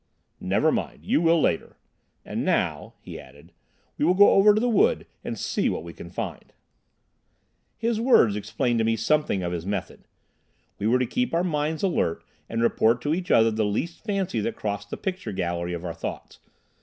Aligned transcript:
"Never 0.39 0.71
mind, 0.71 1.05
you 1.05 1.21
will 1.21 1.39
later. 1.39 1.77
And 2.25 2.43
now," 2.43 2.95
he 3.01 3.19
added, 3.19 3.53
"we 3.99 4.03
will 4.05 4.15
go 4.15 4.29
over 4.31 4.51
the 4.55 4.67
wood 4.67 5.05
and 5.23 5.37
see 5.37 5.69
what 5.69 5.83
we 5.83 5.93
can 5.93 6.09
find." 6.09 6.53
His 7.77 8.01
words 8.01 8.35
explained 8.35 8.79
to 8.79 8.83
me 8.83 8.95
something 8.95 9.43
of 9.43 9.51
his 9.51 9.63
method. 9.63 10.07
We 10.79 10.87
were 10.87 10.97
to 10.97 11.05
keep 11.05 11.35
our 11.35 11.43
minds 11.43 11.83
alert 11.83 12.23
and 12.49 12.63
report 12.63 12.99
to 13.03 13.13
each 13.13 13.29
other 13.29 13.51
the 13.51 13.63
least 13.63 14.03
fancy 14.03 14.39
that 14.39 14.55
crossed 14.55 14.89
the 14.89 14.97
picture 14.97 15.33
gallery 15.33 15.73
of 15.73 15.85
our 15.85 15.93
thoughts. 15.93 16.39